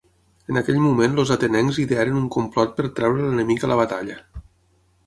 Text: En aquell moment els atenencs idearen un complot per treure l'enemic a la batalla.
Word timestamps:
En 0.53 0.57
aquell 0.61 0.79
moment 0.85 1.19
els 1.23 1.33
atenencs 1.35 1.79
idearen 1.85 2.19
un 2.23 2.27
complot 2.37 2.75
per 2.81 2.89
treure 3.03 3.29
l'enemic 3.29 3.69
a 3.69 3.73
la 3.75 3.79
batalla. 3.83 4.19